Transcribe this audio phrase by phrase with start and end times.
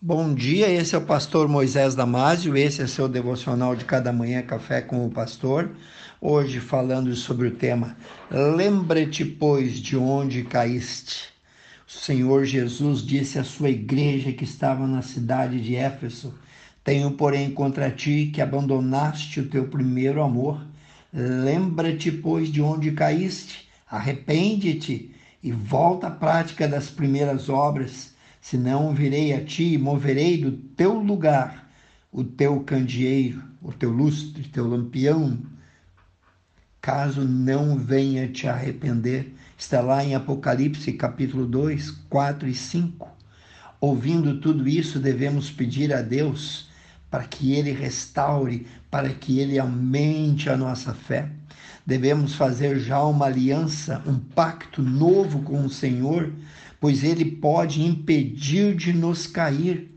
[0.00, 4.40] Bom dia, esse é o pastor Moisés Damásio, esse é seu devocional de cada manhã,
[4.42, 5.72] Café com o Pastor.
[6.20, 7.96] Hoje falando sobre o tema
[8.30, 11.30] Lembra-te, pois, de onde caíste.
[11.84, 16.32] O Senhor Jesus disse à sua igreja que estava na cidade de Éfeso:
[16.84, 20.64] Tenho, porém, contra ti que abandonaste o teu primeiro amor.
[21.12, 25.10] Lembra-te, pois, de onde caíste, arrepende-te
[25.42, 30.94] e volta à prática das primeiras obras senão virei a ti e moverei do teu
[30.94, 31.68] lugar
[32.10, 35.38] o teu candeeiro, o teu lustre, teu lampião,
[36.80, 39.34] caso não venha te arrepender.
[39.56, 43.08] Está lá em Apocalipse capítulo 2, 4 e 5.
[43.80, 46.68] Ouvindo tudo isso, devemos pedir a Deus
[47.10, 51.30] para que Ele restaure, para que Ele aumente a nossa fé.
[51.86, 56.32] Devemos fazer já uma aliança, um pacto novo com o Senhor,
[56.80, 59.90] pois ele pode impedir de nos cair.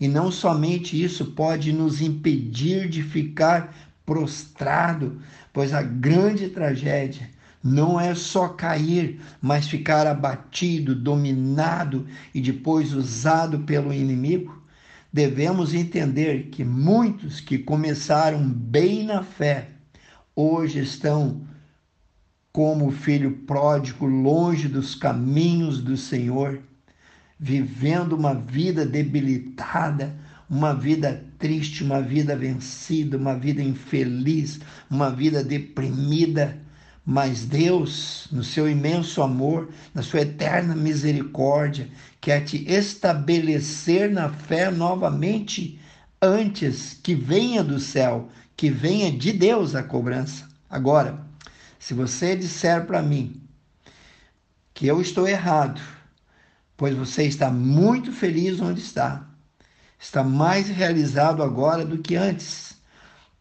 [0.00, 5.20] E não somente isso, pode nos impedir de ficar prostrado,
[5.52, 7.30] pois a grande tragédia
[7.62, 14.62] não é só cair, mas ficar abatido, dominado e depois usado pelo inimigo.
[15.10, 19.68] Devemos entender que muitos que começaram bem na fé
[20.36, 21.46] hoje estão
[22.54, 26.60] como filho pródigo, longe dos caminhos do Senhor,
[27.36, 30.14] vivendo uma vida debilitada,
[30.48, 36.56] uma vida triste, uma vida vencida, uma vida infeliz, uma vida deprimida.
[37.04, 41.88] Mas Deus, no seu imenso amor, na sua eterna misericórdia,
[42.20, 45.80] quer te estabelecer na fé novamente
[46.22, 50.48] antes que venha do céu, que venha de Deus a cobrança.
[50.70, 51.33] Agora,
[51.84, 53.42] se você disser para mim
[54.72, 55.82] que eu estou errado,
[56.78, 59.28] pois você está muito feliz onde está,
[59.98, 62.78] está mais realizado agora do que antes,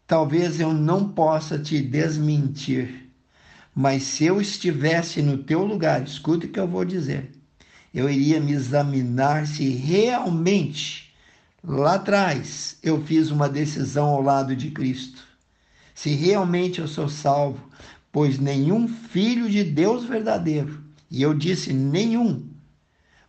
[0.05, 3.09] talvez eu não possa te desmentir.
[3.73, 7.32] Mas se eu estivesse no teu lugar, escute o que eu vou dizer.
[7.93, 11.15] Eu iria me examinar se realmente
[11.64, 15.23] lá atrás eu fiz uma decisão ao lado de Cristo.
[15.95, 17.71] Se realmente eu sou salvo,
[18.14, 22.48] pois nenhum filho de Deus verdadeiro, e eu disse nenhum,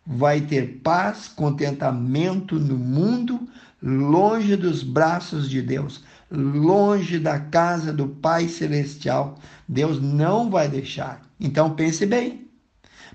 [0.05, 3.49] vai ter paz, contentamento no mundo,
[3.81, 9.39] longe dos braços de Deus, longe da casa do Pai Celestial.
[9.67, 11.21] Deus não vai deixar.
[11.39, 12.47] Então pense bem,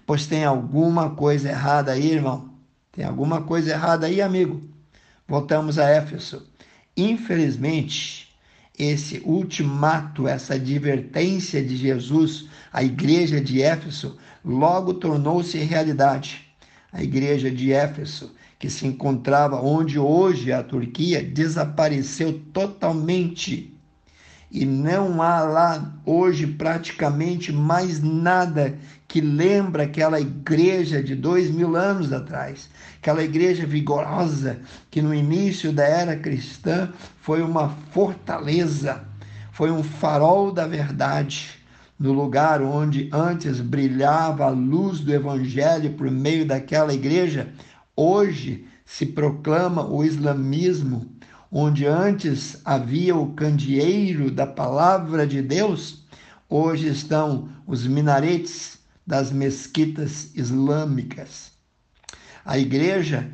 [0.05, 2.51] pois tem alguma coisa errada aí, irmão.
[2.91, 4.69] Tem alguma coisa errada aí, amigo.
[5.27, 6.45] Voltamos a Éfeso.
[6.97, 8.30] Infelizmente,
[8.83, 16.47] esse ultimato, essa advertência de Jesus à igreja de Éfeso, logo tornou-se realidade.
[16.91, 23.77] A igreja de Éfeso, que se encontrava onde hoje a Turquia, desapareceu totalmente.
[24.51, 28.79] E não há lá hoje praticamente mais nada
[29.11, 35.73] que lembra aquela igreja de dois mil anos atrás, aquela igreja vigorosa que no início
[35.73, 39.05] da era cristã foi uma fortaleza,
[39.51, 41.59] foi um farol da verdade,
[41.99, 47.53] no lugar onde antes brilhava a luz do evangelho por meio daquela igreja,
[47.97, 51.11] hoje se proclama o islamismo,
[51.51, 56.07] onde antes havia o candeeiro da palavra de Deus,
[56.49, 58.79] hoje estão os minaretes
[59.11, 61.51] das mesquitas islâmicas.
[62.45, 63.29] A igreja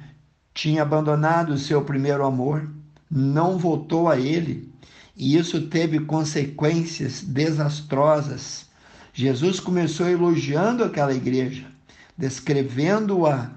[0.54, 2.66] tinha abandonado o seu primeiro amor,
[3.10, 4.72] não voltou a ele,
[5.14, 8.70] e isso teve consequências desastrosas.
[9.12, 11.66] Jesus começou elogiando aquela igreja,
[12.16, 13.50] descrevendo a,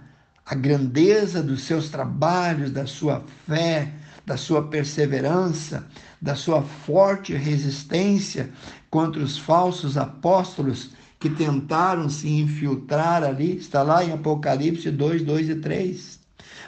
[0.46, 3.94] a grandeza dos seus trabalhos, da sua fé,
[4.26, 5.88] da sua perseverança,
[6.22, 8.50] da sua forte resistência
[8.90, 15.50] contra os falsos apóstolos que tentaram se infiltrar ali, está lá em Apocalipse 2, 2
[15.50, 16.20] e 3.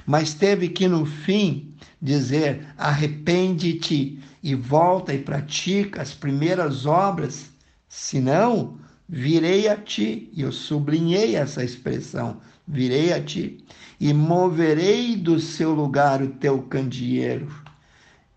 [0.05, 7.49] Mas teve que no fim dizer: arrepende-te e volta e pratica as primeiras obras,
[7.87, 8.77] senão
[9.07, 10.29] virei a ti.
[10.33, 13.63] E eu sublinhei essa expressão: virei a ti
[13.99, 17.47] e moverei do seu lugar o teu candeeiro.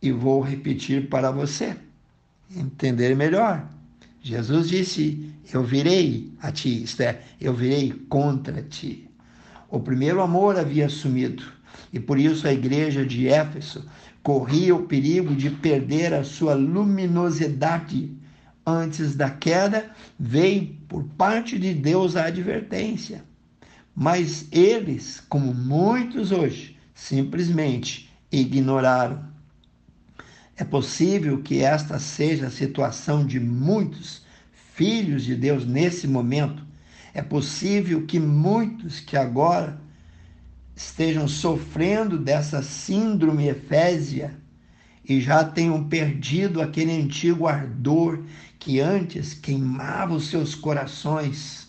[0.00, 1.76] E vou repetir para você
[2.54, 3.66] entender melhor.
[4.24, 9.06] Jesus disse: Eu virei a ti, isto é, eu virei contra ti.
[9.68, 11.44] O primeiro amor havia sumido,
[11.92, 13.84] e por isso a igreja de Éfeso
[14.22, 18.16] corria o perigo de perder a sua luminosidade.
[18.66, 23.22] Antes da queda, veio por parte de Deus a advertência.
[23.94, 29.33] Mas eles, como muitos hoje, simplesmente ignoraram.
[30.56, 34.22] É possível que esta seja a situação de muitos
[34.74, 36.62] filhos de Deus nesse momento.
[37.12, 39.80] É possível que muitos que agora
[40.76, 44.36] estejam sofrendo dessa síndrome efésia
[45.08, 48.24] e já tenham perdido aquele antigo ardor
[48.58, 51.68] que antes queimava os seus corações.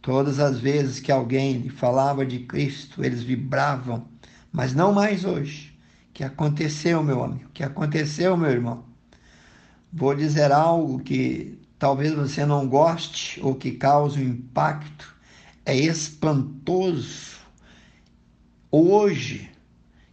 [0.00, 4.08] Todas as vezes que alguém lhe falava de Cristo, eles vibravam,
[4.50, 5.67] mas não mais hoje.
[6.18, 7.48] Que aconteceu, meu amigo?
[7.54, 8.82] Que aconteceu, meu irmão?
[9.92, 15.14] Vou dizer algo que talvez você não goste ou que cause um impacto.
[15.64, 17.38] É espantoso.
[18.68, 19.48] Hoje,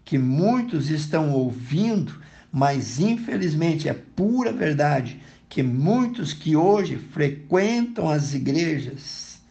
[0.04, 5.20] que muitos estão ouvindo, mas infelizmente é pura verdade
[5.50, 9.42] que muitos que hoje frequentam as igrejas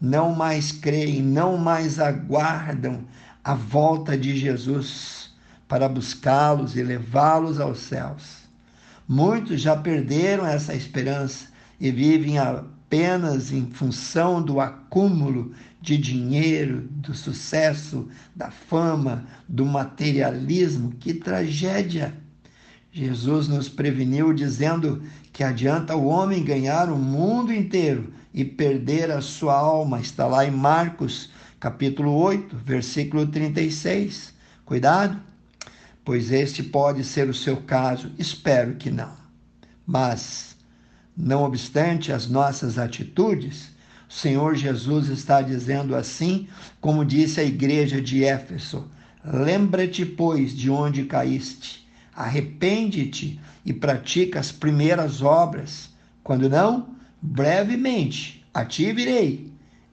[0.00, 3.04] não mais creem, não mais aguardam
[3.44, 5.19] a volta de Jesus
[5.70, 8.40] para buscá-los e levá-los aos céus.
[9.08, 11.46] Muitos já perderam essa esperança
[11.78, 20.90] e vivem apenas em função do acúmulo de dinheiro, do sucesso, da fama, do materialismo.
[20.98, 22.16] Que tragédia!
[22.90, 25.00] Jesus nos preveniu dizendo
[25.32, 30.00] que adianta o homem ganhar o mundo inteiro e perder a sua alma.
[30.00, 31.30] Está lá em Marcos,
[31.60, 34.34] capítulo 8, versículo 36.
[34.64, 35.29] Cuidado,
[36.10, 38.10] pois este pode ser o seu caso.
[38.18, 39.12] Espero que não.
[39.86, 40.56] Mas,
[41.16, 43.70] não obstante as nossas atitudes,
[44.08, 46.48] o Senhor Jesus está dizendo assim,
[46.80, 48.90] como disse a igreja de Éfeso:
[49.24, 55.90] Lembra-te, pois, de onde caíste arrepende-te e pratica as primeiras obras.
[56.24, 56.88] Quando não,
[57.22, 59.48] brevemente a ti virei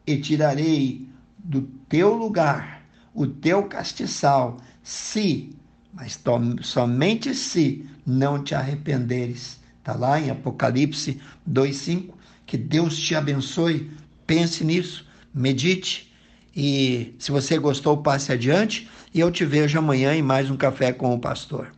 [0.07, 2.81] e tirarei do teu lugar
[3.13, 5.55] o teu castiçal, se,
[5.97, 6.21] mas
[6.61, 9.59] somente se não te arrependeres.
[9.79, 12.13] Está lá em Apocalipse 2,5.
[12.45, 13.89] Que Deus te abençoe.
[14.27, 16.13] Pense nisso, medite.
[16.55, 18.87] E se você gostou, passe adiante.
[19.11, 21.76] E eu te vejo amanhã em mais um Café com o Pastor.